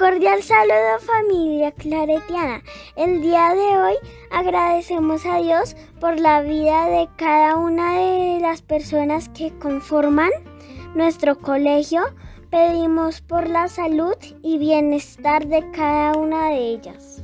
[0.00, 2.62] cordial saludo familia claretiana.
[2.96, 3.94] El día de hoy
[4.30, 10.30] agradecemos a Dios por la vida de cada una de las personas que conforman
[10.94, 12.00] nuestro colegio.
[12.48, 17.22] Pedimos por la salud y bienestar de cada una de ellas.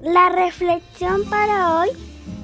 [0.00, 1.90] La reflexión para hoy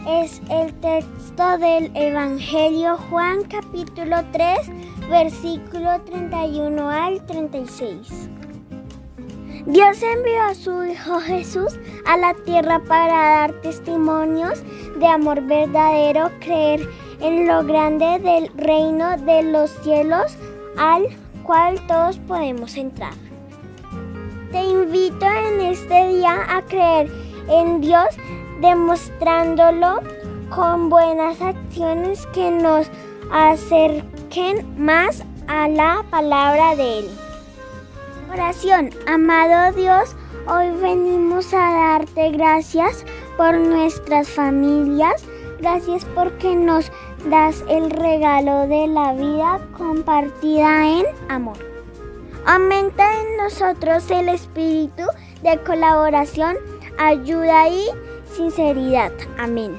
[0.06, 4.58] es el texto del Evangelio Juan capítulo 3
[5.08, 8.28] versículo 31 al 36.
[9.66, 14.62] Dios envió a su Hijo Jesús a la tierra para dar testimonios
[14.98, 16.86] de amor verdadero, creer
[17.20, 20.36] en lo grande del reino de los cielos
[20.76, 21.06] al
[21.44, 23.14] cual todos podemos entrar.
[24.52, 27.10] Te invito en este día a creer
[27.48, 28.08] en Dios
[28.60, 30.00] demostrándolo
[30.54, 32.86] con buenas acciones que nos
[33.32, 37.23] acerquen más a la palabra de Él.
[38.34, 40.16] Oración, amado Dios,
[40.48, 43.04] hoy venimos a darte gracias
[43.36, 45.24] por nuestras familias,
[45.60, 46.90] gracias porque nos
[47.30, 51.58] das el regalo de la vida compartida en amor.
[52.44, 55.04] Aumenta en nosotros el espíritu
[55.44, 56.56] de colaboración,
[56.98, 57.86] ayuda y
[58.36, 59.12] sinceridad.
[59.38, 59.78] Amén.